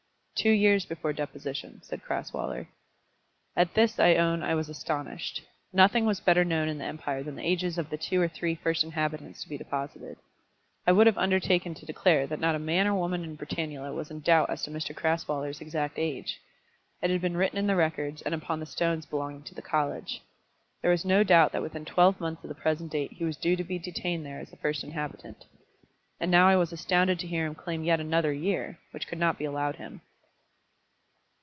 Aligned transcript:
"Two 0.33 0.49
years 0.49 0.87
before 0.87 1.13
deposition," 1.13 1.83
said 1.83 2.01
Crasweller. 2.01 2.65
At 3.55 3.75
this 3.75 3.99
I 3.99 4.15
own 4.15 4.41
I 4.41 4.55
was 4.55 4.69
astonished. 4.69 5.43
Nothing 5.71 6.07
was 6.07 6.19
better 6.19 6.43
known 6.43 6.67
in 6.67 6.79
the 6.79 6.83
empire 6.85 7.21
than 7.21 7.35
the 7.35 7.45
ages 7.45 7.77
of 7.77 7.91
the 7.91 7.97
two 7.97 8.19
or 8.19 8.27
three 8.27 8.55
first 8.55 8.83
inhabitants 8.83 9.43
to 9.43 9.49
be 9.49 9.59
deposited. 9.59 10.17
I 10.87 10.93
would 10.93 11.05
have 11.05 11.19
undertaken 11.19 11.75
to 11.75 11.85
declare 11.85 12.25
that 12.25 12.39
not 12.39 12.55
a 12.55 12.59
man 12.59 12.87
or 12.87 12.93
a 12.93 12.97
woman 12.97 13.23
in 13.23 13.37
Britannula 13.37 13.93
was 13.93 14.09
in 14.09 14.21
doubt 14.21 14.49
as 14.49 14.63
to 14.63 14.71
Mr 14.71 14.95
Crasweller's 14.95 15.61
exact 15.61 15.99
age. 15.99 16.41
It 17.03 17.11
had 17.11 17.21
been 17.21 17.37
written 17.37 17.59
in 17.59 17.67
the 17.67 17.75
records, 17.75 18.23
and 18.23 18.33
upon 18.33 18.59
the 18.59 18.65
stones 18.65 19.05
belonging 19.05 19.43
to 19.43 19.53
the 19.53 19.61
college. 19.61 20.23
There 20.81 20.89
was 20.89 21.05
no 21.05 21.23
doubt 21.23 21.51
that 21.51 21.61
within 21.61 21.85
twelve 21.85 22.19
months 22.19 22.43
of 22.43 22.47
the 22.49 22.55
present 22.55 22.91
date 22.91 23.11
he 23.13 23.23
was 23.25 23.37
due 23.37 23.55
to 23.57 23.63
be 23.63 23.77
detained 23.77 24.25
there 24.25 24.39
as 24.39 24.49
the 24.49 24.57
first 24.57 24.83
inhabitant. 24.83 25.45
And 26.19 26.31
now 26.31 26.47
I 26.47 26.55
was 26.55 26.71
astounded 26.73 27.19
to 27.19 27.27
hear 27.27 27.45
him 27.45 27.53
claim 27.53 27.87
another 27.87 28.33
year, 28.33 28.79
which 28.89 29.05
could 29.05 29.19
not 29.19 29.37
be 29.37 29.45
allowed 29.45 29.75
him. 29.75 30.01